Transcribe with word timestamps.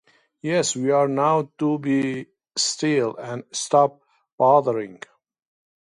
Yes, 0.41 0.75
we 0.75 0.89
are; 0.89 1.07
now 1.07 1.51
do 1.59 1.77
be 1.77 2.25
still, 2.57 3.15
and 3.17 3.43
stop 3.51 4.01
bothering. 4.35 5.03